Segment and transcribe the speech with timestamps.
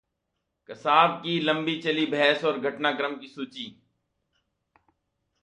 [0.69, 3.65] कसाब की लंबी चली बहस और घटनाक्रम की सूची